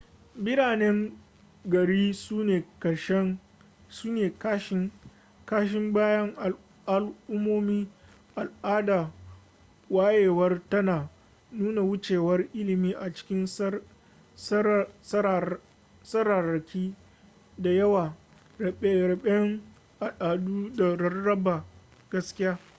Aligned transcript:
biranen 0.43 1.17
gari 1.65 2.13
sune 2.13 2.63
kashin 4.39 5.93
bayan 5.93 6.29
al'ummomi 6.87 7.87
al'adar 8.35 9.11
wayewar 9.91 10.61
tana 10.69 11.09
nuna 11.51 11.81
wucewar 11.81 12.47
ilimi 12.53 12.93
a 12.95 13.11
cikin 13.13 13.45
tsararraki 16.01 16.95
da 17.57 17.69
yawa 17.69 18.15
rabe-raben 18.59 19.61
al'adu 19.99 20.71
da 20.75 20.95
rarraba 20.95 21.63
gaskiya 22.09 22.59